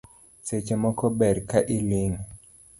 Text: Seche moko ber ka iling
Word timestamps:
Seche 0.47 0.75
moko 0.83 1.05
ber 1.19 1.37
ka 1.49 1.59
iling 1.77 2.13